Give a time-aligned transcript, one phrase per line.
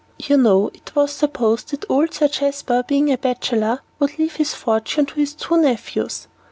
[0.17, 4.55] "You know it was supposed that old Sir Jasper, being a bachelor, would leave his
[4.55, 6.27] fortune to his two nephews.